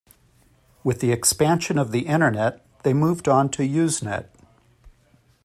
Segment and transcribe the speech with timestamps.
[0.83, 4.29] With the expansion of the Internet they moved on to Usenet.